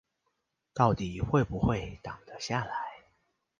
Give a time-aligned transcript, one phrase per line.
[0.73, 2.73] 到底會不會擋得下來